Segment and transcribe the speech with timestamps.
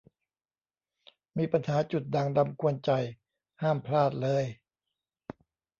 [1.37, 2.91] มีปัญหาจุดด่างดำกวนใจ
[3.61, 4.45] ห้ามพลาดเลย